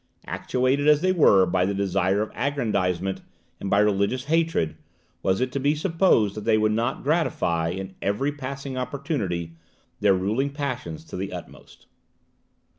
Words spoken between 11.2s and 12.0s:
utmost?